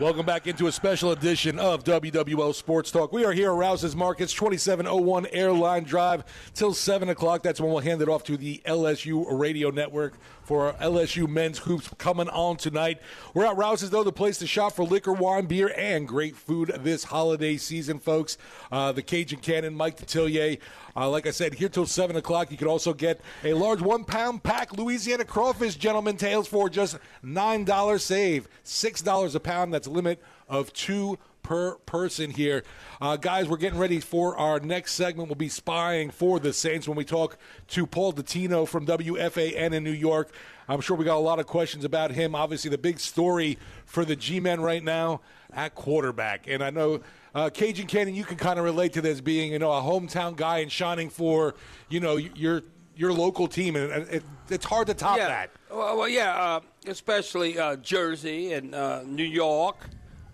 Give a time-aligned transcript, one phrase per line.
[0.00, 3.12] Welcome back into a special edition of WWL Sports Talk.
[3.12, 7.44] We are here at Rouse's Markets, 2701 Airline Drive, till 7 o'clock.
[7.44, 11.58] That's when we'll hand it off to the LSU Radio Network for our LSU men's
[11.58, 13.00] hoops coming on tonight.
[13.34, 16.72] We're at Rouse's, though, the place to shop for liquor, wine, beer, and great food
[16.80, 18.36] this holiday season, folks.
[18.70, 20.58] Uh, the Cajun Cannon, Mike Detillier.
[20.96, 22.50] Uh, like I said, here till 7 o'clock.
[22.50, 26.98] You can also get a large one pound pack Louisiana crawfish, gentlemen, tails for just
[27.24, 29.74] $9 save, $6 a pound.
[29.74, 32.64] That's a limit of two per person here.
[33.00, 35.28] Uh, guys, we're getting ready for our next segment.
[35.28, 37.36] We'll be spying for the Saints when we talk
[37.68, 40.32] to Paul Dottino from WFAN in New York.
[40.68, 42.34] I'm sure we got a lot of questions about him.
[42.34, 45.20] Obviously, the big story for the G men right now
[45.52, 46.48] at quarterback.
[46.48, 47.00] And I know
[47.34, 50.34] uh, Cajun Cannon, you can kind of relate to this being, you know, a hometown
[50.36, 51.54] guy and shining for,
[51.88, 52.62] you know, your
[52.96, 55.28] your local team, and it, it's hard to top yeah.
[55.28, 55.50] that.
[55.74, 59.76] Well, well yeah, uh, especially uh, Jersey and uh, New York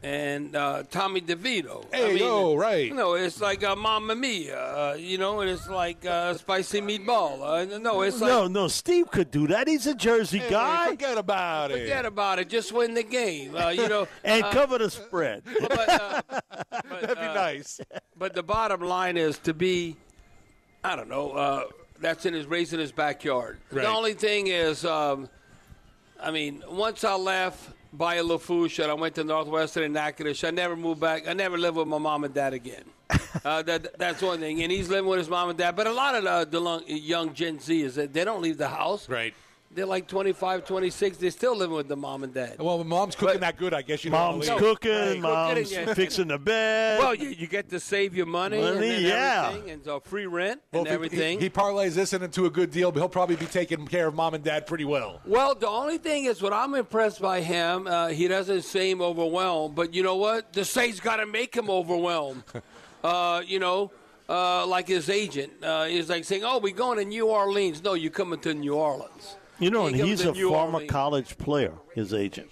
[0.02, 1.84] and uh, Tommy DeVito.
[1.92, 2.86] Hey, I mean, yo, right.
[2.86, 4.58] You know, it's like uh, Mamma Mia.
[4.58, 7.40] Uh, you know, and it's like uh, spicy meatball.
[7.42, 8.68] Uh, no, it's like no, no.
[8.68, 9.68] Steve could do that.
[9.68, 11.80] He's a Jersey Hey, guy, forget about it.
[11.80, 12.48] forget about it.
[12.48, 13.54] Just win the game.
[13.54, 15.42] Uh, you know, and uh, cover the spread.
[15.60, 16.44] but, uh, but,
[17.00, 17.80] That'd be uh, nice.
[18.16, 19.96] But the bottom line is to be,
[20.82, 21.68] I don't know.
[22.00, 23.58] That's in his raised in his backyard.
[23.70, 23.82] Right.
[23.82, 25.28] The only thing is, um,
[26.20, 30.50] I mean, once I left Bayou Lafourche and I went to Northwestern and Natchitoches, I
[30.50, 31.28] never moved back.
[31.28, 32.84] I never lived with my mom and dad again.
[33.44, 34.62] uh, that, that's one thing.
[34.62, 35.76] And he's living with his mom and dad.
[35.76, 38.68] But a lot of the, the young Gen Z is that they don't leave the
[38.68, 39.08] house.
[39.08, 39.34] Right.
[39.72, 41.18] They're like 25, 26.
[41.18, 42.56] They're still living with the mom and dad.
[42.58, 44.90] Well, mom's cooking But- that good, I guess you don't Mom's cooking.
[44.90, 45.94] Hey, mom's cooking, yeah.
[45.94, 46.98] fixing the bed.
[46.98, 49.50] Well, you, you get to save your money, and Money, then yeah.
[49.72, 51.38] and so free rent Well, and if he- everything.
[51.38, 54.14] He, he parlays this into a good deal, but he'll probably be taking care of
[54.16, 55.20] mom and dad pretty well.
[55.24, 59.76] Well, the only thing is, what I'm impressed by him, uh, he doesn't seem overwhelmed.
[59.76, 60.52] But you know what?
[60.52, 62.42] The state's got to make him overwhelmed.
[63.04, 63.92] uh, you know,
[64.28, 67.94] uh, like his agent uh, is like saying, "Oh, we're going to New Orleans." No,
[67.94, 69.36] you're coming to New Orleans.
[69.60, 70.90] You know, and he's a former Orleans.
[70.90, 71.74] college player.
[71.94, 72.50] His agent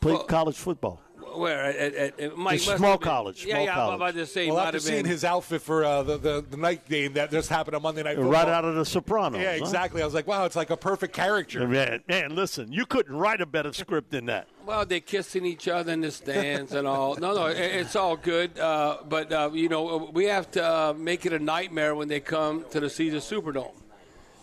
[0.00, 1.00] played Well- college football.
[1.32, 3.74] Where at, at, at Mike must small been- college, Yeah, small yeah.
[3.74, 3.94] college.
[3.94, 5.12] I'm about to say, Well, might after have seeing been.
[5.12, 8.16] his outfit for uh, the, the the night game that just happened on Monday Night
[8.16, 9.40] Football, Right out of The Sopranos.
[9.40, 9.64] yeah, huh?
[9.64, 10.02] exactly.
[10.02, 11.68] I was like, wow, it's like a perfect character.
[11.68, 14.48] Man, man, listen, you couldn't write a better script than that.
[14.66, 17.14] Well, they're kissing each other in the stands and all.
[17.14, 18.58] No, no, it, it's all good.
[18.58, 22.18] Uh, but uh, you know, we have to uh, make it a nightmare when they
[22.18, 23.70] come to the Caesar Superdome.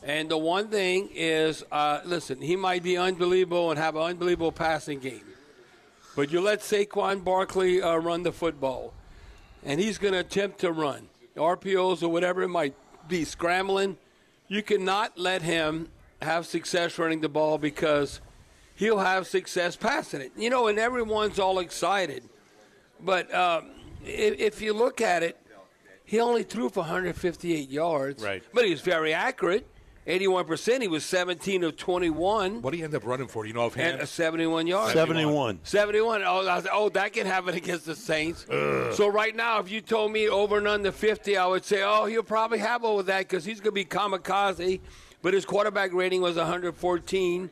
[0.07, 4.53] And the one thing is, uh, listen, he might be unbelievable and have an unbelievable
[4.53, 5.25] passing game,
[6.15, 8.93] but you let Saquon Barkley uh, run the football,
[9.65, 12.73] and he's going to attempt to run RPOs or whatever it might
[13.09, 13.97] be, scrambling.
[14.47, 15.89] You cannot let him
[16.21, 18.21] have success running the ball because
[18.75, 20.31] he'll have success passing it.
[20.37, 22.23] You know, and everyone's all excited.
[23.01, 23.71] But um,
[24.05, 25.37] if, if you look at it,
[26.05, 28.23] he only threw for 158 yards.
[28.23, 28.41] Right.
[28.53, 29.67] But he was very accurate.
[30.07, 30.81] 81%.
[30.81, 33.43] He was 17 of 21 What do you end up running for?
[33.43, 34.01] Do you know and offhand?
[34.01, 34.93] uh, 71 yards.
[34.93, 35.59] 71.
[35.63, 36.23] 71.
[36.23, 38.45] Oh, I was, oh, that can happen against the Saints.
[38.47, 42.05] So right now, if you told me over and under 50, I would say, oh,
[42.05, 44.79] he'll probably have over that because he's going to be kamikaze.
[45.21, 47.49] But his quarterback rating was 114.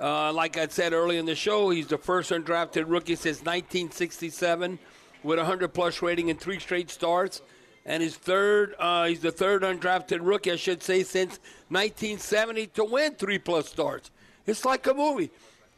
[0.00, 4.78] Uh, like I said earlier in the show, he's the first undrafted rookie since 1967
[5.22, 7.42] with a 100 plus rating in three straight starts.
[7.86, 12.84] And his third, uh, he's the third undrafted rookie, I should say, since 1970 to
[12.84, 14.10] win three plus starts.
[14.46, 15.30] It's like a movie.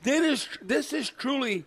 [0.03, 1.65] This is, this is truly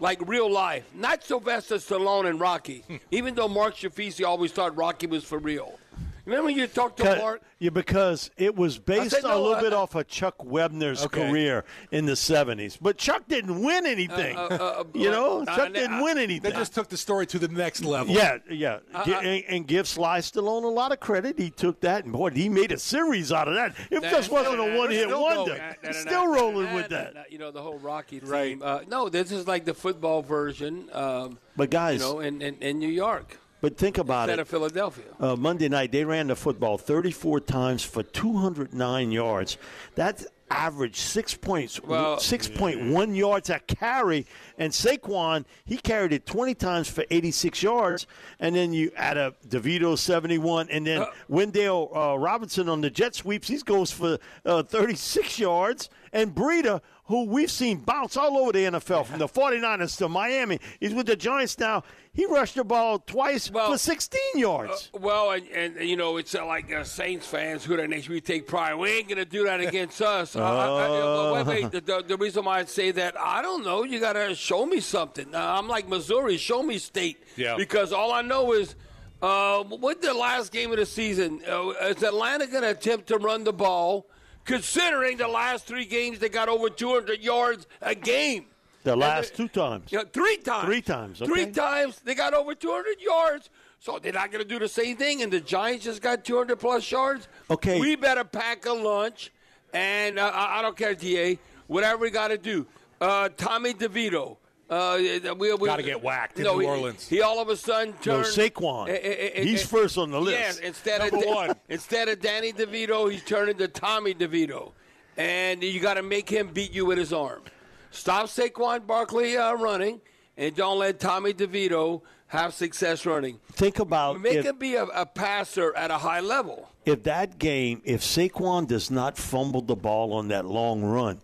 [0.00, 2.82] like real life, not Sylvester Stallone and Rocky.
[3.12, 5.78] Even though Mark Shafisi always thought Rocky was for real.
[6.24, 7.42] Remember when you talked to Mark?
[7.58, 11.28] Yeah, because it was based said a little uh, bit off of Chuck Wepner's Okay.
[11.28, 12.76] career in the 70s.
[12.80, 14.36] But Chuck didn't win anything.
[14.36, 16.52] uh, you know, uh, Chuck uh, didn't uh, win They anything.
[16.52, 18.14] just took the story to the next level.
[18.14, 18.78] yeah, yeah.
[18.94, 21.38] Uh, Gi- and, and give Sly Stallone a lot of credit.
[21.38, 23.74] He took that, and boy, he made a series out of that.
[23.90, 25.76] It just wasn't a one hit still wonder.
[25.92, 27.30] still rolling with that.
[27.30, 28.28] You know, the whole Rocky theme.
[28.28, 28.62] Right.
[28.62, 32.56] Uh, no, this is like the football version, um, But, guys, you know, in, in,
[32.56, 34.42] in New York but think about instead it.
[34.42, 35.04] of Philadelphia.
[35.18, 39.56] uh, Monday night, they ran the football 34 times for 209 yards.
[39.94, 44.26] That's average six points, Well- 6.1 yards a carry.
[44.58, 48.06] And Saquon, he carried it 20 times for 86 yards.
[48.38, 52.90] And then you add up DeVito 71, and then Uh, Wan'Dale uh, Robinson on the
[52.90, 55.88] jet sweeps, he goes for uh, 36 yards.
[56.14, 60.60] And Breida, who we've seen bounce all over the NFL from the 49ers to Miami,
[60.78, 61.84] he's with the Giants now.
[62.12, 64.90] He rushed the ball twice Well, for 16 yards.
[64.94, 68.12] Uh, well, and, and you know, it's uh, like uh, Saints fans who that nation
[68.12, 68.74] we take pride.
[68.74, 70.36] We ain't gonna do that against us.
[70.36, 71.70] Uh, I- I- wait, wait.
[71.72, 73.84] The, the, the reason why I say that, I don't know.
[73.84, 75.34] You gotta show me something.
[75.34, 76.36] Uh, I'm like Missouri.
[76.36, 77.22] Show me state.
[77.36, 77.56] Yeah.
[77.56, 78.74] Because all I know is.
[79.22, 81.40] Uh, what the last game of the season?
[81.48, 84.08] Uh, is Atlanta going to attempt to run the ball,
[84.44, 88.46] considering the last three games they got over 200 yards a game?
[88.84, 89.92] the last two times.
[89.92, 90.66] Yeah, three times.
[90.66, 92.00] Three times, Three times.
[92.00, 93.50] They got over 200 yards.
[93.78, 95.22] So they're not going to do the same thing.
[95.22, 97.28] And the Giants just got 200 plus yards.
[97.50, 97.80] Okay.
[97.80, 99.32] We better pack a lunch.
[99.72, 101.38] And uh, I I don't care, DA.
[101.66, 102.66] Whatever we got to do.
[103.00, 104.36] Uh, Tommy DeVito.
[104.70, 104.98] Uh,
[105.38, 107.06] we, we, Gotta get whacked in no, New Orleans.
[107.06, 108.26] He, all of a sudden No, turned.
[108.26, 108.88] Saquon.
[108.88, 108.92] Eh,
[109.34, 110.38] eh, He's first on the list.
[110.38, 111.56] Yes, instead Number of one.
[111.68, 114.72] instead of Danny DeVito, he's turning to Tommy DeVito,
[115.18, 117.42] and you got to make him beat you with his arm.
[117.90, 120.00] Stop Saquon Barkley uh, running,
[120.38, 123.38] and don't let Tommy DeVito have success running.
[123.52, 126.70] Think about Make if, him be a, a passer at a high level.
[126.86, 131.20] if that game, if Saquon does not fumble the ball on that long run,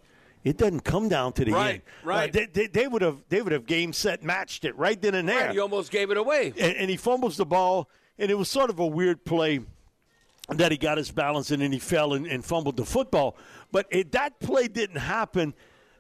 [0.49, 1.83] it doesn't come down to the Right, end.
[2.05, 2.29] right.
[2.31, 5.15] Uh, they, they, they would have they would have game set matched it right then
[5.15, 5.47] and there.
[5.47, 6.53] Right, he almost gave it away.
[6.59, 9.61] and, and he fumbles the ball, and it was sort of a weird play
[10.49, 13.37] that he got his balance and then he fell and, and fumbled the football.
[13.71, 15.53] But if that play didn't happen,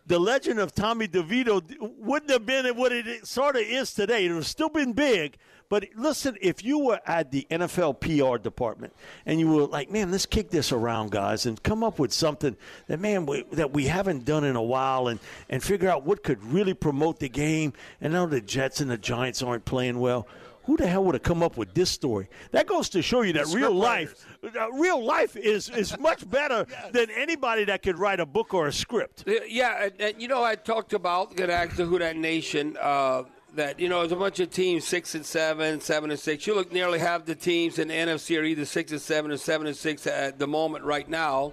[0.06, 1.62] the legend of Tommy DeVito
[1.98, 4.24] wouldn't have been what it sort of is today.
[4.24, 5.36] It would have still been big.
[5.68, 8.94] But listen, if you were at the NFL PR department
[9.26, 12.56] and you were like, man, let's kick this around, guys, and come up with something
[12.86, 15.20] that, man, we, that we haven't done in a while and,
[15.50, 17.74] and figure out what could really promote the game.
[18.00, 20.26] And now the Jets and the Giants aren't playing well
[20.68, 22.28] who the hell would have come up with this story?
[22.50, 26.66] That goes to show you that real life, uh, real life is is much better
[26.92, 29.24] than anybody that could write a book or a script.
[29.26, 32.76] Yeah, and, and, you know, I talked about asked to who that nation.
[32.78, 33.22] Uh,
[33.54, 36.46] that you know, there's a bunch of teams six and seven, seven and six.
[36.46, 39.36] You look nearly half the teams in the NFC are either six and seven or
[39.36, 41.52] seven and six at the moment right now.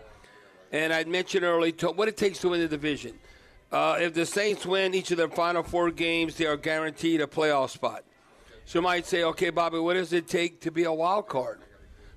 [0.71, 3.13] And I mentioned earlier to, what it takes to win the division.
[3.71, 7.27] Uh, if the Saints win each of their final four games, they are guaranteed a
[7.27, 8.03] playoff spot.
[8.65, 11.59] So you might say, okay, Bobby, what does it take to be a wild card?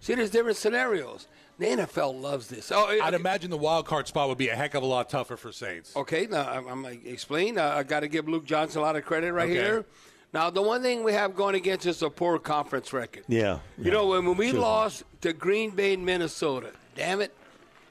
[0.01, 1.27] See, there's different scenarios.
[1.59, 2.71] The NFL loves this.
[2.71, 5.37] Oh, I'd imagine the wild card spot would be a heck of a lot tougher
[5.37, 5.95] for Saints.
[5.97, 7.59] Okay, now I'm, I'm going to explain.
[7.59, 9.55] Uh, I got to give Luke Johnson a lot of credit right Okay.
[9.55, 9.85] here.
[10.33, 13.25] Now, the one thing we have going against us is a poor conference record.
[13.29, 14.61] Yeah, You know, when, when we Sure.
[14.61, 17.35] lost to Green Bay and Minnesota, damn it,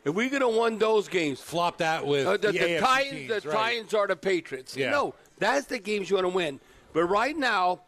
[0.06, 2.80] if we could have won those games, Flop that with uh, the, the, the AFC
[2.80, 3.56] Titans, teams, the right.
[3.58, 4.78] Titans are the Patriots.
[4.78, 4.92] Yeah.
[4.92, 6.60] No, that's the games you want to win.
[6.94, 7.82] But right now,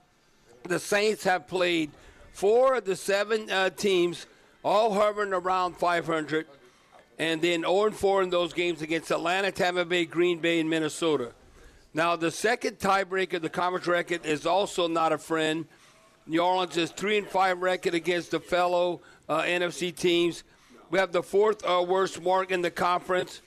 [0.63, 1.91] the Saints have played
[2.33, 4.25] four of the seven uh, teams,
[4.63, 6.45] all hovering around 500,
[7.17, 11.31] and then 0 4 in those games against Atlanta, Tampa Bay, Green Bay, and Minnesota.
[11.93, 15.65] Now, the second tiebreaker, the conference record, is also not a friend.
[16.27, 20.43] New Orleans is three and five record against the fellow uh, NFC teams.
[20.91, 23.41] We have the fourth uh, worst mark in the conference.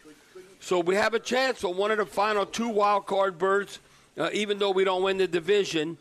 [0.58, 3.78] So we have a chance for one of the final two wild card berths,
[4.18, 5.96] uh, even though we don't win the division.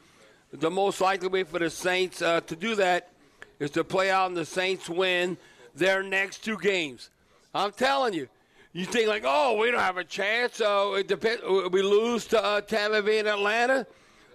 [0.52, 3.11] The most likely way for the Saints uh, to do that
[3.62, 5.38] is to play out and the Saints win
[5.76, 7.12] their next two games.
[7.54, 8.28] I'm telling you.
[8.74, 10.58] You think like, oh, we don't have a chance.
[10.58, 11.44] So it depends.
[11.44, 13.86] We lose to uh, Tampa Bay and Atlanta.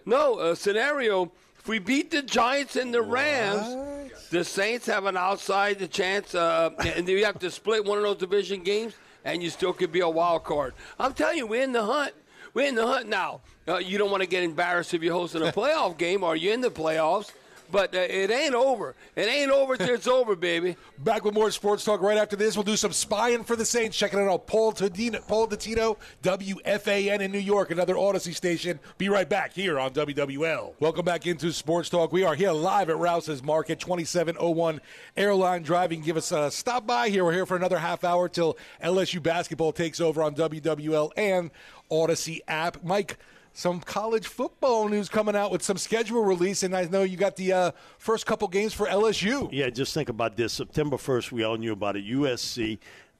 [0.05, 1.33] No, a scenario.
[1.59, 6.35] If we beat the Giants and the Rams, the Saints have an outside the chance,
[6.35, 8.95] uh, and you have to split one of those division games,
[9.25, 10.75] and you still could be a wild card.
[11.01, 12.13] I'm telling you, we're in the hunt.
[12.55, 13.41] We're in the hunt now.
[13.67, 16.55] Uh, you don't want to get embarrassed if you're hosting a playoff game or you're
[16.55, 17.33] in the playoffs,
[17.71, 18.95] but uh, it ain't over.
[19.15, 20.77] It ain't over till it's over, baby.
[20.99, 22.57] Back with more sports talk right after this.
[22.57, 23.97] We'll do some spying for the Saints.
[23.97, 24.47] Checking it out.
[24.47, 28.79] Paul Tadino, Paul Dottino, WFAN in New York, another Audacy station.
[28.99, 30.75] Be right back here on WWL.
[30.81, 32.13] Welcome back into Sports Talk.
[32.13, 34.81] We are here live at Rouse's Market, 2701
[35.17, 36.01] Airline Driving.
[36.03, 37.25] Give us a stop by here.
[37.25, 41.51] We're here for another half hour till LSU basketball takes over on WWL and
[41.91, 42.83] Audacy app.
[42.85, 43.19] Mike,
[43.57, 47.37] some college football news coming out with some schedule release, and I know you got
[47.37, 49.49] the uh, first couple games for LSU.
[49.51, 50.53] Yeah, just think about this.
[50.53, 52.05] September 1st, we all knew about it.
[52.05, 52.79] USC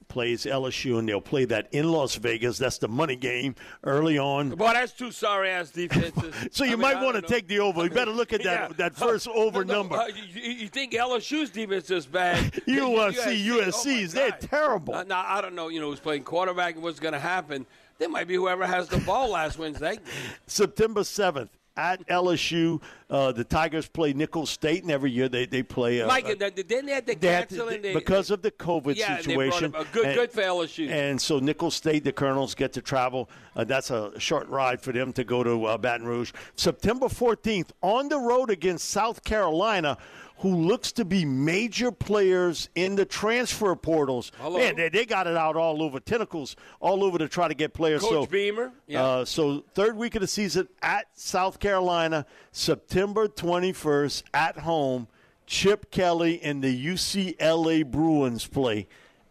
[0.09, 2.59] plays LSU, and they'll play that in Las Vegas.
[2.59, 4.51] That's the money game early on.
[4.51, 6.35] Boy, that's two sorry ass defenses.
[6.51, 7.83] So you I mean, might want to take the over.
[7.83, 8.75] You better look at that Yeah.
[8.77, 9.95] that first over No, no, number.
[9.95, 12.61] uh, you, you think LSU's defense is bad?
[12.67, 14.93] You wanna USC, see oh USC's, they're terrible.
[14.93, 15.69] Uh, now I don't know.
[15.69, 17.65] You know who's playing quarterback and what's going to happen.
[17.99, 19.99] They might be whoever has the ball last Wednesday.
[20.47, 22.81] September 7th at LSU.
[23.09, 26.01] Uh, the Tigers play Nicholls State, and every year they, they play.
[26.01, 28.41] Uh, Mike, uh, didn't they have to they had cancel to- and they, because of
[28.41, 29.71] the COVID yeah, situation.
[29.71, 30.89] They good, and, good for LSU.
[30.89, 33.29] and so Nicholls State, the Colonels get to travel.
[33.55, 36.33] Uh, that's a short ride for them to go to uh, Baton Rouge.
[36.55, 39.97] September 14th, on the road against South Carolina,
[40.39, 44.31] who looks to be major players in the transfer portals.
[44.39, 44.59] Hello.
[44.59, 47.73] Man, they, they got it out all over, tentacles all over to try to get
[47.73, 48.01] players.
[48.01, 49.03] Coach so, Beamer, yeah.
[49.03, 55.07] uh, so third week of the season at South Carolina, September 21st at home.
[55.47, 58.87] Chip Kelly and the UCLA Bruins play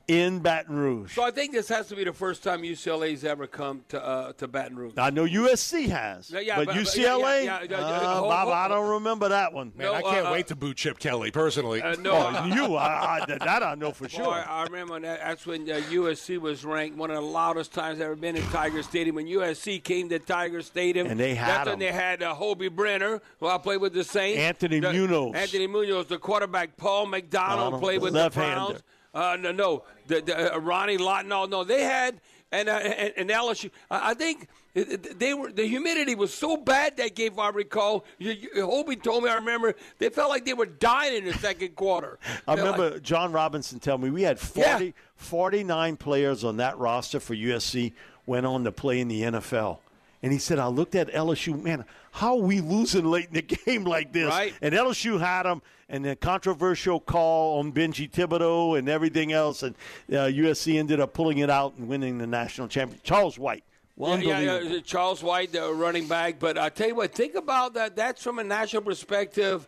[0.08, 1.14] in Baton Rouge.
[1.14, 4.32] so I think this has to be the first time UCLA's ever come to uh,
[4.34, 4.92] to Baton Rouge.
[4.96, 8.14] I know USC has, Yeah, yeah, but, but- but- UCLA, yeah, yeah, yeah, uh, yeah,
[8.14, 9.72] hold- Bob, hold- I don't remember that one.
[9.76, 11.82] Man, No, I can't uh, wait to boo Chip Kelly personally.
[11.82, 14.32] Uh, no, Oh, you, I, I, that I know for Boy, sure.
[14.32, 18.14] I remember that, that's when uh, USC was ranked one of the loudest times ever
[18.14, 19.16] been in Tiger Stadium.
[19.16, 22.70] When USC came to Tiger Stadium, And they had that's when they had uh, Hoby
[22.70, 24.38] Brenner, who I played with the Saints.
[24.38, 25.34] Anthony The- Munoz.
[25.34, 26.76] Anthony Munoz, the quarterback.
[26.76, 28.54] Paul McDonald played with the left-hander.
[28.66, 28.82] Browns.
[29.16, 31.26] Uh, no, no, the, the, uh, Ronnie Lott.
[31.26, 32.20] No, no, they had
[32.52, 33.70] and uh, and, and LSU.
[33.90, 37.32] I think they were the humidity was so bad that game.
[37.32, 39.30] If I recall, you, you, Hoby told me.
[39.30, 42.18] I remember they felt like they were dying in the second quarter.
[42.46, 44.90] I They're like- remember John Robinson telling me we had 40, Yeah.
[45.16, 47.92] 49 players on that roster for USC
[48.26, 49.78] went on to play in the NFL.
[50.22, 53.42] And he said, I looked at LSU, man, how are we losing late in the
[53.66, 54.28] game like this?
[54.28, 54.52] Right.
[54.60, 59.62] And LSU had them, and the controversial call on Benjy Thibodeaux and everything else.
[59.62, 59.74] And
[60.10, 63.04] uh, USC ended up pulling it out and winning the national championship.
[63.04, 63.64] Charles White.
[63.98, 66.38] Yeah, yeah, yeah, Charles White, the running back.
[66.38, 67.96] But I tell you what, think about that.
[67.96, 69.66] That's from a national perspective.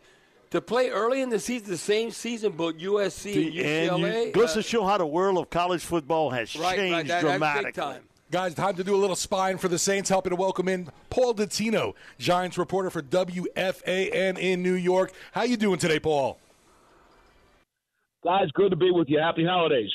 [0.50, 4.26] To play early in the season, the same season, but USC and And UCLA.
[4.26, 7.06] you, goes uh, to show how the world of college football has right, changed right,
[7.06, 7.96] that, that's dramatically.
[8.30, 8.42] Big time.
[8.42, 11.34] Guys, time to do a little spine for the Saints, helping to welcome in Paul
[11.34, 15.12] Dottino, Giants reporter for WFAN in New York.
[15.32, 16.38] How you doing today, Paul?
[18.24, 19.18] Guys, good to be with you.
[19.18, 19.92] Happy holidays.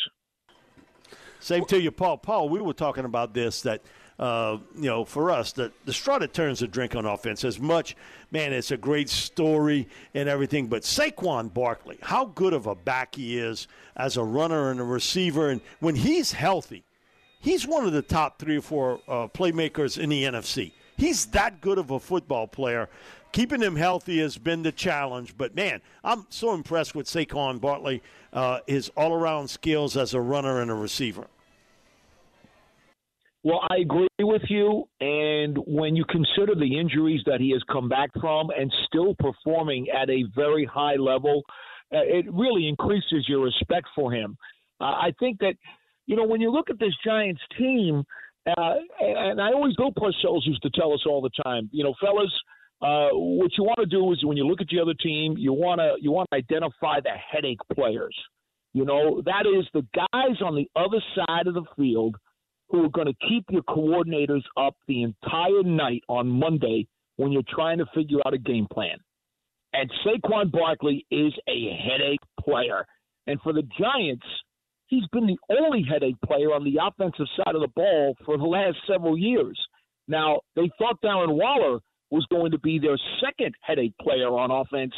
[1.39, 2.17] Same to you, Paul.
[2.17, 3.81] Paul, we were talking about this that
[4.17, 7.59] uh, you know for us the the straw that turns the drink on offense as
[7.59, 7.97] much.
[8.31, 13.15] Man, it's a great story and everything, but Saquon Barkley, how good of a back
[13.15, 16.85] he is as a runner and a receiver, and when he's healthy,
[17.43, 20.71] he's one of the top three or four uh, playmakers in the NFC.
[20.97, 22.89] He's that good of a football player.
[23.31, 28.01] Keeping him healthy has been the challenge, but man, I'm so impressed with Saquon Barkley,
[28.31, 31.27] uh, his all-around skills as a runner and a receiver.
[33.43, 34.87] Well, I agree with you.
[35.01, 39.87] And when you consider the injuries that he has come back from and still performing
[39.89, 41.43] at a very high level,
[41.93, 44.37] uh, it really increases your respect for him.
[44.79, 45.55] Uh, I think that,
[46.05, 48.03] you know, when you look at this Giants team,
[48.45, 51.93] uh, and I always, Bill Parcells used to tell us all the time, you know,
[52.01, 52.31] fellas,
[52.81, 55.53] uh, what you want to do is when you look at the other team, you
[55.53, 58.15] want to you want to identify the headache players.
[58.73, 62.17] You know, that is the guys on the other side of the field
[62.69, 67.43] who are going to keep your coordinators up the entire night on Monday when you're
[67.47, 68.97] trying to figure out a game plan.
[69.73, 72.85] And Saquon Barkley is a headache player.
[73.27, 74.25] And for the Giants,
[74.93, 78.43] he's been the only headache player on the offensive side of the ball for the
[78.43, 79.59] last several years.
[80.07, 81.79] Now, they thought Darren Waller
[82.11, 84.93] was going to be their second headache player on offense,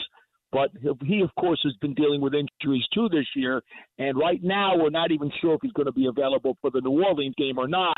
[0.51, 0.69] but
[1.05, 3.61] he, of course, has been dealing with injuries too this year.
[3.97, 6.81] And right now, we're not even sure if he's going to be available for the
[6.81, 7.97] New Orleans game or not.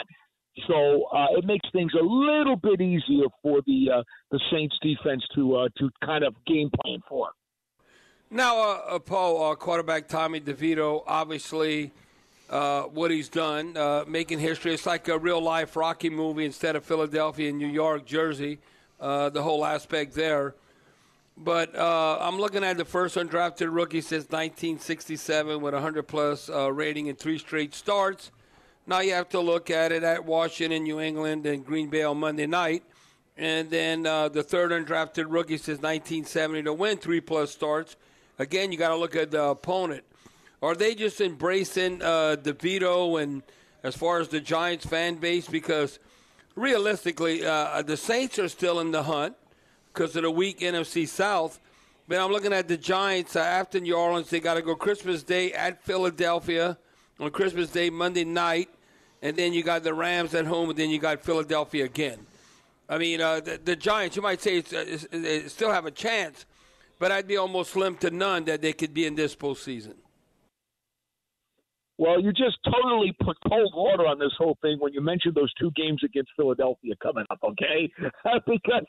[0.68, 5.24] So uh, it makes things a little bit easier for the uh, the Saints defense
[5.36, 7.30] to uh, to kind of game plan for.
[8.30, 11.92] Now, uh, uh, Paul, uh, quarterback Tommy DeVito, obviously,
[12.50, 14.74] uh, what he's done, uh, making history.
[14.74, 18.60] It's like a real life Rocky movie instead of Philadelphia and New York, Jersey,
[19.00, 20.56] uh, the whole aspect there.
[21.38, 27.16] But I'm looking at the first undrafted rookie since 1967 with 100 plus rating in
[27.16, 28.32] three straight starts.
[28.88, 32.20] Now you have to look at it at Washington, New England, and Green Bay on
[32.20, 32.84] Monday night.
[33.38, 37.96] And then the third undrafted rookie since 1970 to win three plus starts.
[38.40, 40.04] Again, you got to look at the opponent.
[40.62, 43.44] Are they just embracing uh, DeVito and
[43.84, 45.48] as far as the Giants fan base?
[45.48, 46.00] Because
[46.56, 49.36] realistically, uh, the Saints are still in the hunt
[49.94, 51.60] because of the weak NFC South.
[52.08, 54.30] But I'm looking at the Giants uh, after New Orleans.
[54.30, 56.78] They got to go Christmas Day at Philadelphia
[57.20, 58.70] on Christmas Day, Monday night.
[59.22, 62.20] And then you got the Rams at home, and then you got Philadelphia again.
[62.88, 65.86] I mean, uh, the, the Giants, you might say, it's, uh, it's, they still have
[65.86, 66.46] a chance,
[67.00, 69.96] but I'd be almost slim to none that they could be in this postseason.
[72.00, 75.52] Well, you just totally put cold water on this whole thing when you mentioned those
[75.56, 77.92] two games against Philadelphia coming up, okay?
[78.46, 78.86] because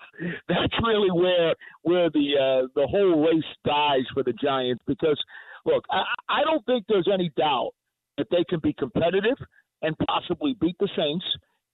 [0.47, 4.83] that's really where where the uh, the whole race dies for the Giants.
[4.87, 5.19] Because
[5.65, 7.73] look, I, I don't think there's any doubt
[8.19, 9.38] that they can be competitive
[9.81, 11.25] and possibly beat the Saints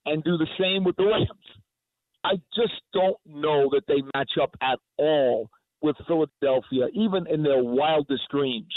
[0.07, 1.29] and do the same with the Rams.
[2.23, 5.51] I just don't know that they match up at all
[5.85, 8.73] with Philadelphia, even in their wildest dreams.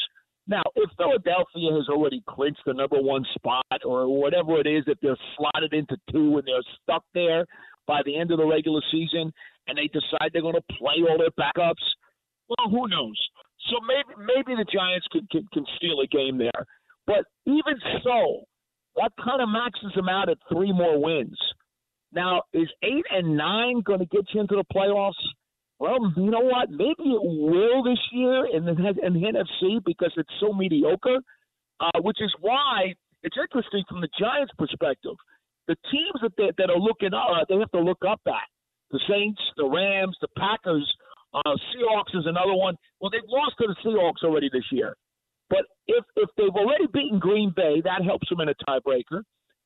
[0.46, 5.00] Now, if Philadelphia has already clinched the number one spot or whatever it is, if
[5.02, 7.46] they're slotted into two and they're stuck there
[7.86, 9.32] by the end of the regular season
[9.68, 11.84] and they decide they're going to play all their backups,
[12.50, 13.18] well, who knows?
[13.70, 16.66] So maybe maybe the Giants can, can, can steal a game there.
[17.06, 18.44] But even so,
[18.96, 21.38] that kind of maxes them out at three more wins.
[22.14, 25.20] Now, is eight and nine going to get you into the playoffs?
[25.80, 26.72] Well, you know what?
[26.72, 28.72] Maybe it will this year in the,
[29.04, 31.20] in the NFC because it's so mediocre,
[31.80, 35.16] uh, which is why it's interesting from the Giants' perspective.
[35.68, 38.48] The teams that they, that are looking uh, they have to look up at
[38.90, 40.88] the Saints, the Rams, the Packers,
[41.34, 42.76] uh, Seahawks is another one.
[43.02, 44.96] Well, they've lost to the Seahawks already this year,
[45.50, 49.22] but if if they've already beaten Green Bay, that helps them in a tiebreaker.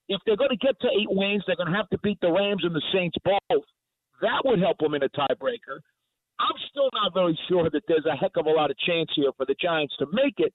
[0.09, 2.31] If they're going to get to eight wins, they're going to have to beat the
[2.31, 3.63] Rams and the Saints both.
[4.21, 5.79] That would help them in a tiebreaker.
[6.41, 9.29] I'm still not very sure that there's a heck of a lot of chance here
[9.37, 10.51] for the Giants to make it.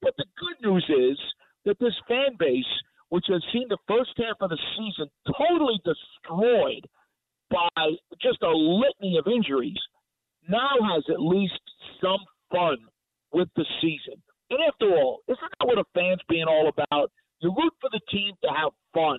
[0.00, 1.18] But the good news is
[1.64, 2.70] that this fan base,
[3.08, 6.86] which has seen the first half of the season totally destroyed
[7.50, 9.80] by just a litany of injuries,
[10.48, 11.58] now has at least
[12.00, 12.20] some
[12.52, 12.76] fun
[13.32, 14.22] with the season.
[14.50, 17.10] And after all, isn't that what a fan's being all about?
[17.40, 19.18] You root for the team to have fun.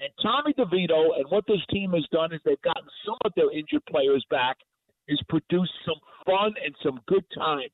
[0.00, 3.52] And Tommy DeVito and what this team has done is they've gotten some of their
[3.52, 4.56] injured players back–
[5.08, 7.70] is produce some fun and some good times.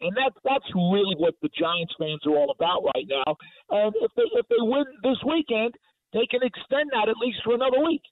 [0.00, 3.36] And that that's really what the Giants fans are all about right now.
[3.70, 5.74] And if they if they win this weekend,
[6.12, 8.02] they can extend that at least for another week.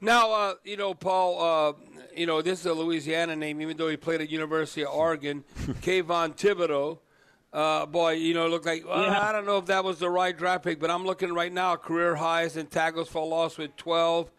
[0.00, 1.72] Now, uh, you know, Paul, uh,
[2.14, 5.44] you know, this is a Louisiana name, even though he played at University of Oregon.
[5.56, 6.98] Kayvon Thibodeaux,
[7.52, 9.26] uh, boy, you know, looked like, well, yeah.
[9.26, 11.76] I don't know if that was the right draft pick, but I'm looking right now,
[11.76, 14.30] career highs in tackles for loss with 12,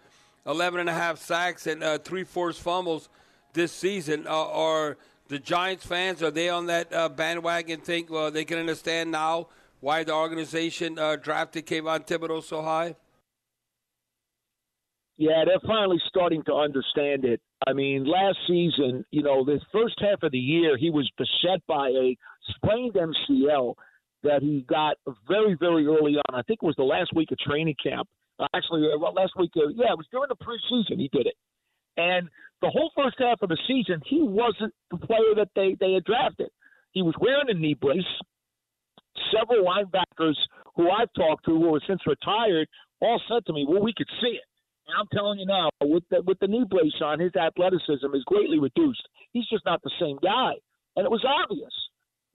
[0.48, 3.10] 11 and a half sacks and uh, three forced fumbles
[3.54, 4.26] this season.
[4.28, 7.82] Uh, are the Giants fans are they on that uh, bandwagon?
[7.82, 9.48] Think well they can understand now
[9.80, 12.96] why the organization uh, drafted Kayvon Thibodeaux so high.
[15.18, 17.42] Yeah, they're finally starting to understand it.
[17.66, 21.60] I mean, last season, you know, the first half of the year, he was beset
[21.68, 22.16] by a
[22.50, 23.74] sprained MCL
[24.24, 26.36] that he got very, very early on.
[26.36, 28.08] I think it was the last week of training camp
[28.54, 31.36] actually, uh, well, last week, uh, yeah, it was during the preseason he did it.
[31.98, 32.30] And
[32.62, 36.04] the whole first half of the season, he wasn't the player that they, they had
[36.04, 36.50] drafted.
[36.92, 38.06] He was wearing a knee brace.
[39.34, 40.38] Several linebackers
[40.76, 42.68] who I've talked to who have since retired
[43.02, 44.46] all said to me, well, we could see it.
[44.88, 48.24] And I'm telling you now, with the, with the knee brace on, his athleticism is
[48.26, 49.02] greatly reduced.
[49.34, 50.54] He's just not the same guy.
[50.96, 51.74] And it was obvious.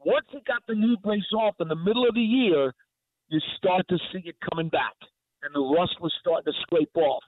[0.05, 2.73] Once he got the knee brace off in the middle of the year,
[3.29, 4.95] you start to see it coming back
[5.43, 7.23] and the rust was starting to scrape off.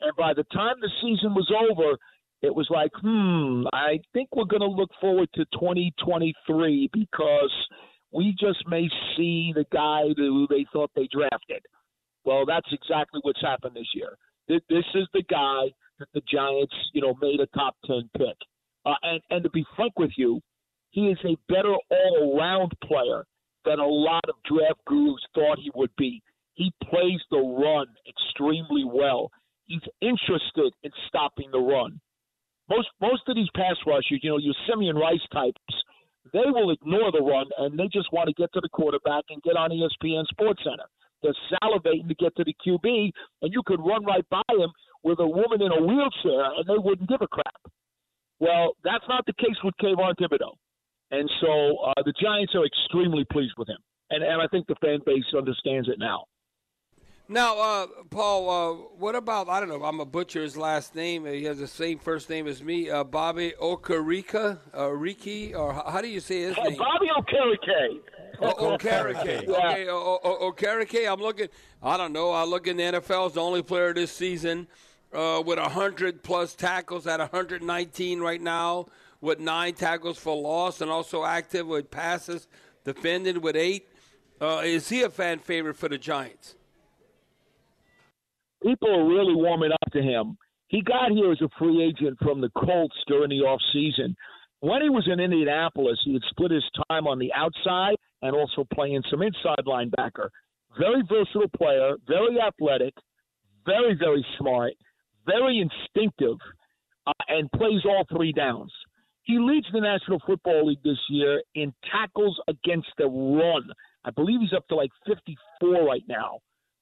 [0.00, 1.96] And by the time the season was over,
[2.42, 7.52] it was like, hmm, I think we're going to look forward to 2023 because
[8.12, 11.62] we just may see the guy who they thought they drafted.
[12.24, 14.16] Well, that's exactly what's happened this year.
[14.48, 18.36] This is the guy that the Giants, you know, made a top 10 pick.
[18.84, 20.40] Uh, and, and to be frank with you,
[20.90, 23.24] he is a better all around player
[23.64, 26.22] than a lot of draft gurus thought he would be.
[26.56, 29.30] He plays the run extremely well.
[29.66, 32.00] He's interested in stopping the run.
[32.68, 35.60] Most most of these pass rushers, you know, your Simeon Rice types,
[36.32, 39.42] they will ignore the run and they just want to get to the quarterback and
[39.42, 40.88] get on ESPN Sports Center.
[41.22, 43.10] They're salivating to get to the QB,
[43.42, 44.70] and you could run right by him
[45.02, 47.72] with a woman in a wheelchair, and they wouldn't give a crap.
[48.38, 50.56] Well, that's not the case with Kayvon Thibodeaux.
[51.10, 53.78] And so uh, the Giants are extremely pleased with him.
[54.10, 56.24] And, and I think the fan base understands it now.
[57.28, 61.26] Now, uh, Paul, uh, what about, I don't know, I'm a butcher his last name.
[61.26, 66.00] He has the same first name as me, uh, Bobby Okereke, uh, Riki, or how
[66.00, 66.76] do you say his name?
[66.76, 67.98] Bobby Okereke.
[68.40, 69.48] Oh, Okereke.
[69.48, 71.48] Okay, Okereke, I'm looking,
[71.82, 74.68] I don't know, I look in the NFL as the only player this season
[75.12, 78.86] uh, with 100 plus tackles at 119 right now,
[79.20, 82.46] with nine tackles for loss, and also active with passes,
[82.84, 83.88] defended with eight.
[84.40, 86.54] Uh, is he a fan favorite for the Giants?
[88.62, 90.36] People are really warming up to him.
[90.68, 94.16] He got here as a free agent from the Colts during the off season.
[94.60, 98.66] When he was in Indianapolis, he had split his time on the outside and also
[98.74, 100.28] playing some inside linebacker.
[100.78, 102.94] Very versatile player, very athletic,
[103.64, 104.72] very, very smart,
[105.26, 106.38] very instinctive,
[107.06, 108.72] uh, and plays all three downs.
[109.22, 113.70] He leads the National Football League this year in tackles against the run.
[114.04, 116.38] I believe he's up to like 54 right now,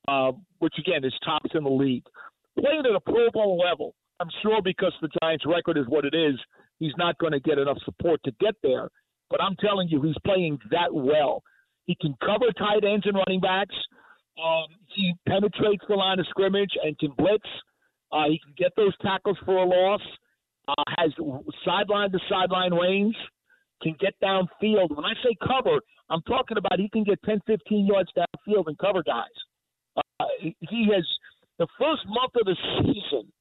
[0.09, 2.05] uh, which again is tops in the league.
[2.59, 6.15] Playing at a Pro Bowl level, I'm sure because the Giants' record is what it
[6.15, 6.39] is,
[6.79, 8.89] he's not going to get enough support to get there.
[9.31, 11.43] But I'm telling you, he's playing that well.
[11.87, 13.75] He can cover tight ends and running backs.
[14.43, 17.47] Um, he penetrates the line of scrimmage and can blitz.
[18.13, 20.01] Uh, he can get those tackles for a loss.
[20.67, 21.11] Uh, has
[21.65, 23.17] sideline to sideline range.
[23.83, 24.95] Can get downfield.
[24.95, 28.79] When I say cover, I'm talking about he can get 10, 15 yards downfield and
[28.79, 29.27] cover guys.
[30.21, 31.07] Uh, he has
[31.59, 33.33] the first month of the season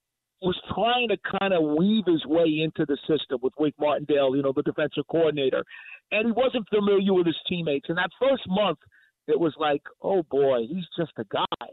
[0.42, 4.42] was trying to kind of weave his way into the system with Wink Martindale, you
[4.42, 5.64] know, the defensive coordinator,
[6.12, 7.86] and he wasn't familiar with his teammates.
[7.88, 8.80] And that first month,
[9.28, 11.68] it was like, oh boy, he's just a guy.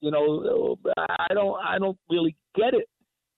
[0.00, 2.88] You know, I don't, I don't really get it.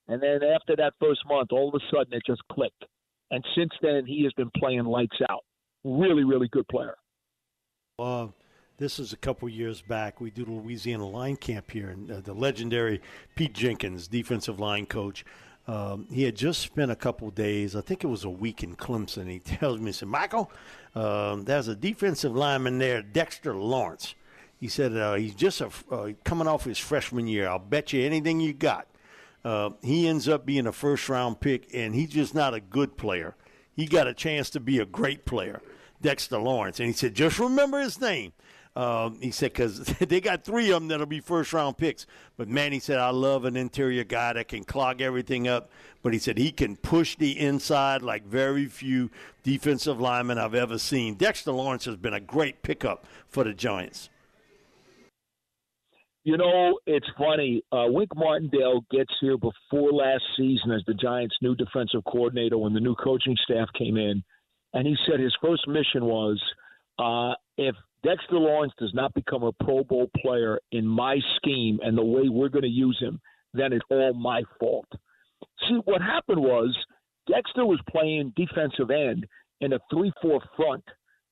[0.08, 2.84] And then after that first month, all of a sudden it just clicked.
[3.30, 5.44] And since then, he has been playing lights out.
[5.84, 6.96] Really, really good player.
[8.80, 10.22] This is a couple years back.
[10.22, 13.02] We do the Louisiana line camp here, and uh, the legendary
[13.36, 15.22] Pete Jenkins, defensive line coach,
[15.68, 18.74] um, he had just spent a couple days, I think it was a week in
[18.74, 19.28] Clemson.
[19.28, 20.50] He tells me, he said, Michael,
[20.94, 24.14] um, there's a defensive lineman there, Dexter Lawrence.
[24.58, 27.48] He said uh, he's just a, uh, coming off his freshman year.
[27.48, 28.86] I'll bet you anything you got.
[29.44, 32.96] Uh, he ends up being a first round pick, and he's just not a good
[32.96, 33.34] player.
[33.76, 35.60] He got a chance to be a great player,
[36.00, 36.80] Dexter Lawrence.
[36.80, 38.32] And he said, just remember his name.
[38.76, 42.06] Um, he said because they got three of them that'll be first round picks.
[42.36, 45.70] But man, he said I love an interior guy that can clog everything up.
[46.02, 49.10] But he said he can push the inside like very few
[49.42, 51.14] defensive linemen I've ever seen.
[51.14, 54.08] Dexter Lawrence has been a great pickup for the Giants.
[56.22, 57.62] You know, it's funny.
[57.72, 62.74] Uh, Wink Martindale gets here before last season as the Giants' new defensive coordinator when
[62.74, 64.22] the new coaching staff came in,
[64.74, 66.40] and he said his first mission was
[66.98, 71.96] uh, if Dexter Lawrence does not become a Pro Bowl player in my scheme and
[71.96, 73.20] the way we're going to use him,
[73.52, 74.88] then it's all my fault.
[75.68, 76.76] See, what happened was
[77.26, 79.26] Dexter was playing defensive end
[79.60, 80.84] in a 3 4 front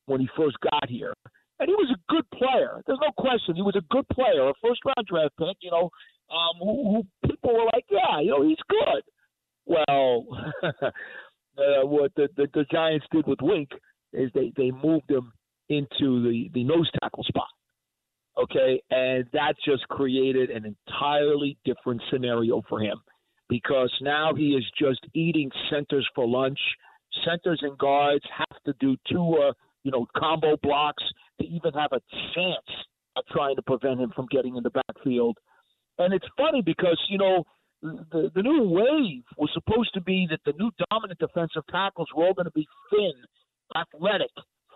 [0.07, 1.15] when he first got here.
[1.61, 2.83] And he was a good player.
[2.87, 3.57] There's no question.
[3.57, 5.91] He was a good player, a first round draft pick, you know,
[6.31, 9.03] um, who, who people were like, yeah, you know, he's good.
[9.67, 10.27] Well,
[10.63, 13.71] uh, what the, the, the Giants did with Wink
[14.13, 15.33] is they, they moved him
[15.69, 17.49] into the, the nose tackle spot.
[18.39, 18.81] Okay.
[18.91, 23.01] And that just created an entirely different scenario for him
[23.49, 26.59] because now he is just eating centers for lunch.
[27.25, 29.53] Centers and guards have to do two, uh,
[29.83, 31.03] you know, combo blocks
[31.41, 32.01] to even have a
[32.35, 35.37] chance of trying to prevent him from getting in the backfield.
[35.99, 37.45] And it's funny because, you know,
[37.83, 42.27] the, the new wave was supposed to be that the new dominant defensive tackles were
[42.27, 43.13] all going to be thin,
[43.77, 44.31] athletic,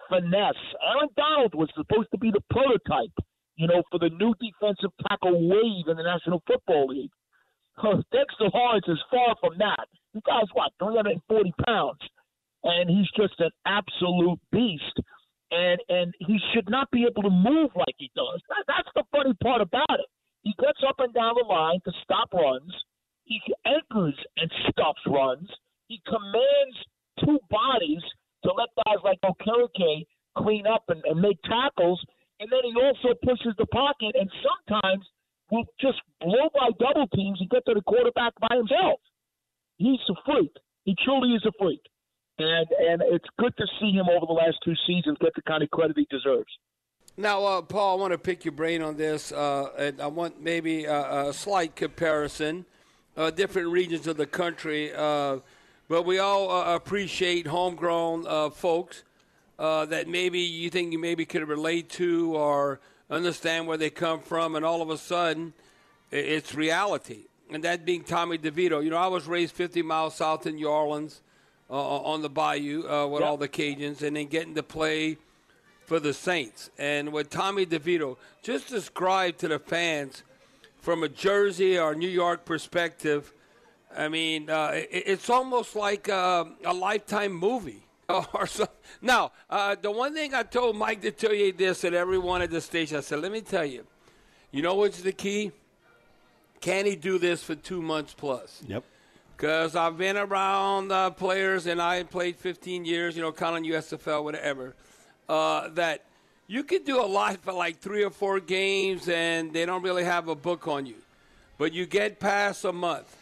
[0.09, 0.65] finesse.
[0.83, 3.15] Aaron Donald was supposed to be the prototype,
[3.57, 7.15] you know, for the new defensive tackle wave in the National Football League.
[8.13, 9.87] Dexter Lawrence is far from that.
[10.15, 12.01] The guy's what, 340 pounds,
[12.65, 15.01] and he's just an absolute beast.
[15.53, 18.41] And and he should not be able to move like he does.
[18.49, 20.09] That, that's the funny part about it.
[20.43, 22.73] He gets up and down the line to stop runs.
[23.25, 25.49] He anchors and stops runs.
[25.89, 26.77] He commands
[27.21, 28.03] two bodies
[28.45, 32.03] to let guys like Okereke clean up and, and make tackles.
[32.41, 35.05] And then he also pushes the pocket and sometimes
[35.51, 39.01] will just blow by double teams and get to the quarterback by himself.
[39.77, 40.53] He's a freak.
[40.85, 41.83] He truly is a freak.
[42.39, 45.63] And and it's good to see him over the last two seasons get the kind
[45.63, 46.51] of credit he deserves.
[47.17, 50.41] Now, uh, Paul, I want to pick your brain on this, uh, and I want
[50.41, 52.65] maybe a, a slight comparison,
[53.19, 54.95] uh, different regions of the country.
[55.89, 59.03] But we all uh, appreciate homegrown uh, folks
[59.59, 64.21] uh, that maybe you think you maybe could relate to or understand where they come
[64.21, 65.53] from, and all of a sudden,
[66.11, 67.25] it's reality.
[67.51, 68.83] And that being Tommy DeVito.
[68.83, 71.21] You know, I was raised 50 miles south in New Orleans
[71.69, 73.29] uh, on the bayou uh, with yep.
[73.29, 75.19] all the Cajuns, and then getting to play
[75.85, 76.71] for the Saints.
[76.79, 80.23] And with Tommy DeVito, just describe to the fans
[80.81, 83.33] from a Jersey or New York perspective–
[83.97, 87.83] I mean, uh, it, it's almost like a, a lifetime movie.
[88.35, 88.67] Or so.
[89.01, 92.99] Now, uh, the one thing I told Mike Detillier this at everyone at the station,
[92.99, 93.87] I said, let me tell you,
[94.51, 95.51] you know what's the key?
[96.61, 98.63] Can he do this for two months plus?
[98.67, 98.85] Yep.
[99.35, 104.23] Because I've been around uh, players, and I played 15 years, you know, of USFL,
[104.23, 104.77] whatever,
[105.29, 106.05] uh, that
[106.47, 110.05] you can do a lot for like three or four games, and they don't really
[110.05, 110.97] have a book on you.
[111.59, 113.17] But you get past a month,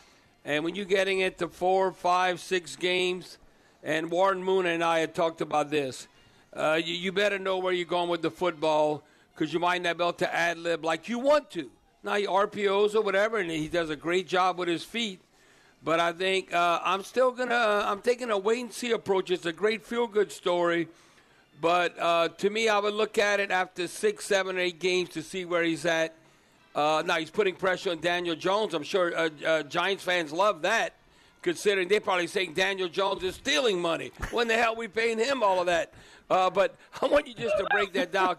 [0.45, 3.39] and when you're getting into four, five, six games,
[3.83, 6.09] and Warren Moon and I had talked about this,
[6.55, 9.03] uh, you, you, better know where you're going with the football
[9.35, 11.71] because you might not be able to ad lib like you want to.
[12.03, 15.21] Now, he RPOs or whatever, and he does a great job with his feet.
[15.83, 17.55] But I think uh, I'm still gonna.
[17.87, 19.31] I'm taking a wait and see approach.
[19.31, 20.89] It's a great feel good story,
[21.61, 25.23] but uh, to me, I would look at it after six, seven, eight games to
[25.23, 26.15] see where he's at.
[26.75, 28.75] Uh, now he's putting pressure on Daniel Jones.
[28.75, 30.95] I'm sure uh, uh, Giants fans love that,
[31.43, 34.13] considering they're probably saying Daniel Jones is stealing money.
[34.31, 35.93] When the hell are we paying him all of that?
[36.31, 38.37] Uh, but I want you just to break that down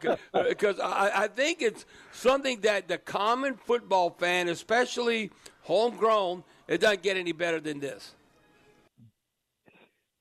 [0.47, 5.31] because I, I think it's something that the common football fan, especially
[5.63, 8.13] homegrown, it doesn't get any better than this.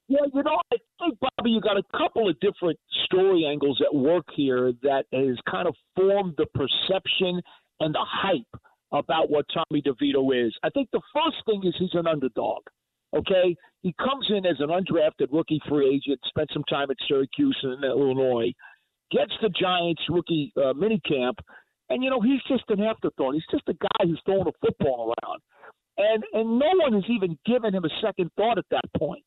[0.08, 3.94] Yeah, you know, I think Bobby, you got a couple of different story angles at
[3.94, 7.40] work here that has kind of formed the perception
[7.80, 8.62] and the hype
[8.92, 10.54] about what Tommy DeVito is.
[10.62, 12.62] I think the first thing is he's an underdog.
[13.16, 17.58] Okay, he comes in as an undrafted rookie free agent, spent some time at Syracuse
[17.62, 18.52] and Illinois,
[19.10, 21.38] gets the Giants rookie uh, mini camp,
[21.88, 23.34] and you know he's just an afterthought.
[23.34, 25.40] He's just a guy who's throwing a football around
[26.00, 29.24] and and no one has even given him a second thought at that point.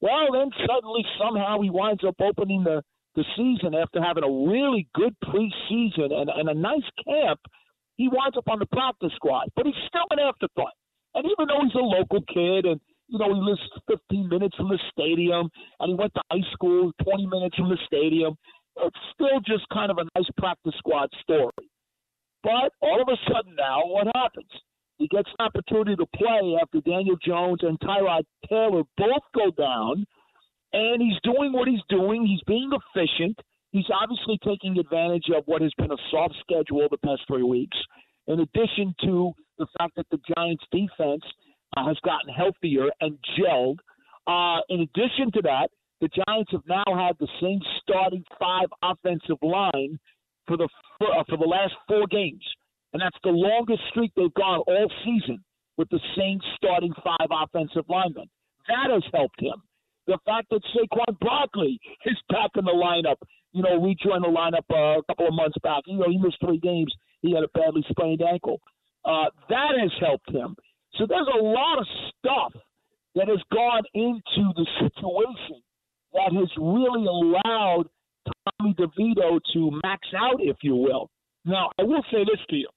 [0.00, 2.82] Well, then suddenly somehow he winds up opening the
[3.16, 7.40] the season after having a really good preseason and, and a nice camp.
[8.00, 10.72] He winds up on the practice squad, but he's still an afterthought.
[11.12, 13.60] And even though he's a local kid and you know, he lives
[13.90, 17.76] 15 minutes from the stadium, and he went to high school 20 minutes from the
[17.84, 18.36] stadium.
[18.76, 21.68] It's still just kind of a nice practice squad story.
[22.42, 24.48] But all of a sudden now, what happens?
[24.96, 30.06] He gets an opportunity to play after Daniel Jones and Tyrod Taylor both go down,
[30.72, 32.24] and he's doing what he's doing.
[32.24, 33.36] He's being efficient.
[33.72, 37.76] He's obviously taking advantage of what has been a soft schedule the past three weeks,
[38.26, 41.22] in addition to the fact that the Giants' defense
[41.76, 43.78] uh, has gotten healthier and gelled.
[44.26, 45.68] Uh, in addition to that,
[46.00, 49.98] the Giants have now had the same starting five offensive line
[50.46, 52.42] for the for, uh, for the last four games
[52.92, 55.38] and that's the longest streak they've gone all season
[55.76, 58.28] with the same starting five offensive linemen.
[58.68, 59.62] That has helped him.
[60.06, 63.16] The fact that Saquon Barkley is back in the lineup,
[63.52, 65.82] you know, rejoined the lineup uh, a couple of months back.
[65.86, 66.92] You know, he missed three games.
[67.22, 68.60] He had a badly sprained ankle.
[69.04, 70.56] Uh, that has helped him.
[70.98, 71.86] So there's a lot of
[72.18, 72.52] stuff
[73.14, 75.62] that has gone into the situation
[76.12, 77.84] that has really allowed
[78.58, 81.10] Tommy DeVito to max out, if you will.
[81.44, 82.68] Now, I will say this to you.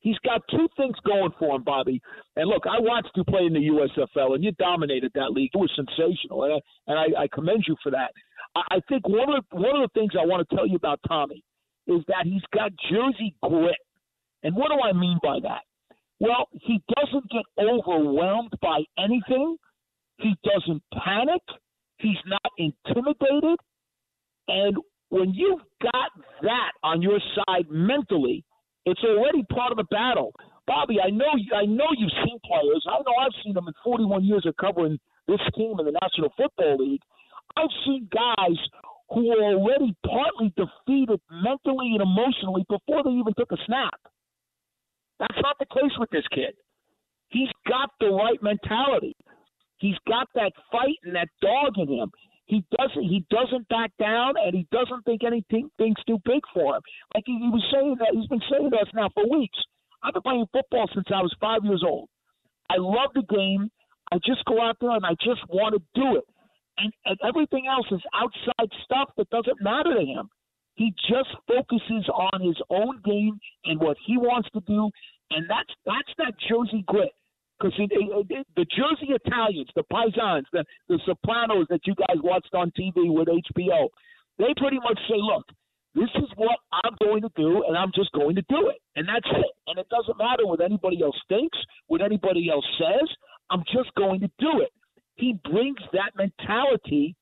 [0.00, 2.02] He's got two things going for him, Bobby.
[2.34, 5.52] And look, I watched you play in the USFL, and you dominated that league.
[5.54, 6.58] It was sensational, and I,
[6.88, 8.10] and I, I commend you for that.
[8.54, 11.00] I, think one of the, one of the things I want to tell you about
[11.08, 11.42] Tommy
[11.86, 13.76] is that he's got Jersey grit.
[14.42, 15.62] And what do I mean by that?
[16.20, 19.56] Well, he doesn't get overwhelmed by anything.
[20.18, 21.42] He doesn't panic.
[21.98, 23.58] He's not intimidated.
[24.48, 24.76] And
[25.08, 26.10] when you've got
[26.42, 28.44] that on your side mentally,
[28.86, 30.32] it's already part of the battle.
[30.66, 32.84] Bobby, I know you, I know you've seen players.
[32.88, 36.32] I know I've seen them in 41 years of covering this team in the National
[36.36, 37.02] Football League.
[37.56, 38.58] I've seen guys
[39.10, 44.00] who were already partly defeated mentally and emotionally before they even took a snap.
[45.18, 46.54] That's not the case with this kid.
[47.28, 49.16] He's got the right mentality.
[49.78, 52.10] He's got that fight and that dog in him.
[52.46, 56.82] He doesn't he doesn't back down and he doesn't think anything's too big for him.
[57.14, 59.58] Like he, he was saying that he's been saying us now for weeks.
[60.02, 62.08] I've been playing football since I was five years old.
[62.68, 63.70] I love the game.
[64.12, 66.24] I just go out there and I just want to do it.
[66.82, 70.28] And, and everything else is outside stuff that doesn't matter to him.
[70.74, 74.90] He just focuses on his own game and what he wants to do,
[75.30, 77.12] and that's that's that Jersey grit
[77.62, 77.76] because
[78.56, 83.28] the Jersey Italians, the Paisans, the, the Sopranos that you guys watched on TV with
[83.28, 83.88] HBO,
[84.38, 85.44] they pretty much say, look,
[85.94, 88.80] this is what I'm going to do, and I'm just going to do it.
[88.96, 89.52] And that's it.
[89.66, 93.08] And it doesn't matter what anybody else thinks, what anybody else says.
[93.50, 94.72] I'm just going to do it.
[95.16, 97.14] He brings that mentality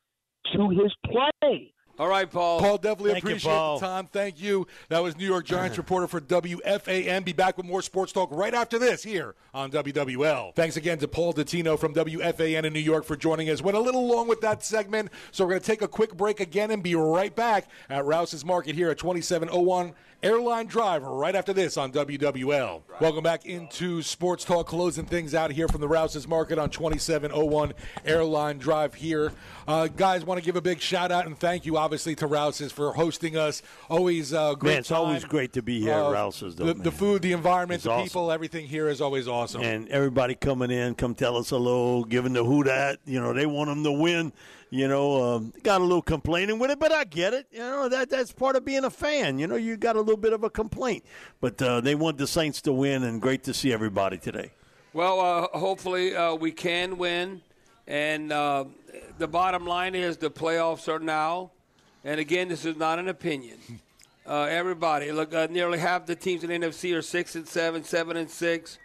[0.55, 1.73] to his play.
[2.01, 2.61] All right, Paul.
[2.61, 3.79] Paul, definitely Thank appreciate you, Paul.
[3.79, 4.07] the time.
[4.07, 4.67] Thank you.
[4.89, 5.83] That was New York Giants uh-huh.
[5.83, 7.27] reporter for WFAN.
[7.27, 10.55] Be back with more sports talk right after this here on WWL.
[10.55, 13.61] Thanks again to Paul Dottino from WFAN in New York for joining us.
[13.61, 16.41] Went a little long with that segment, so we're going to take a quick break
[16.41, 21.55] again and be right back at Rouse's Market here at 2701 Airline Drive right after
[21.55, 22.83] this on WWL.
[23.01, 27.73] Welcome back into Sports Talk, closing things out here from the Rouse's Market on 2701
[28.05, 29.33] Airline Drive here.
[29.67, 32.71] Uh, guys, want to give a big shout out and thank you, obviously, to Rouse's
[32.71, 33.63] for hosting us.
[33.89, 34.73] Always uh, great.
[34.73, 34.99] Man, it's time.
[34.99, 37.85] always great to be here at Uh, Rouse's, though, The, the food, the environment, It's
[37.85, 38.05] the awesome.
[38.07, 39.63] people, everything here is always awesome.
[39.63, 42.99] and everybody coming in, come tell us hello, giving the who that.
[43.07, 44.35] You know, they want them to win.
[44.71, 47.47] You know, um, got a little complaining with it, but I get it.
[47.51, 49.39] You know, that that's part of being a fan.
[49.41, 51.05] You know, you got a little bit of a complaint,
[51.41, 54.53] but uh, they want the Saints to win, and great to see everybody today.
[54.93, 57.43] Well, uh, hopefully uh, we can win.
[57.87, 58.67] And uh,
[59.19, 61.51] the bottom line is the playoffs are now.
[62.05, 63.59] And again, this is not an opinion.
[64.27, 67.83] Uh, everybody, look, uh, nearly half the teams in the NFC are six and seven,
[67.83, 68.79] seven and six.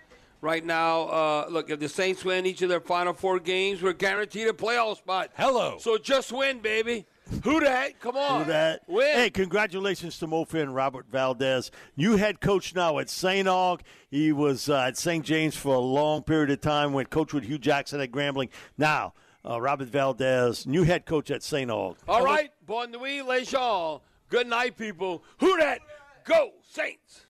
[0.46, 3.94] Right now, uh, look, if the Saints win each of their final four games, we're
[3.94, 5.32] guaranteed a playoff spot.
[5.36, 5.78] Hello.
[5.80, 7.08] So just win, baby.
[7.44, 8.00] Who that?
[8.00, 8.44] Come on.
[8.44, 8.84] Who that?
[8.88, 9.16] Win.
[9.16, 11.72] Hey, congratulations to Mo Finn, Robert Valdez.
[11.98, 13.48] New head coach now at St.
[13.48, 13.80] Aug.
[14.12, 15.26] He was uh, at St.
[15.26, 18.50] James for a long period of time, went coach with Hue Jackson at Grambling.
[18.78, 21.72] Now, uh, Robert Valdez, new head coach at St.
[21.72, 21.96] Aug.
[22.08, 22.52] All right.
[22.68, 24.02] Bon nuit, les gens.
[24.30, 25.24] Good night, people.
[25.40, 25.80] Who that?
[26.24, 27.24] Go, Saints.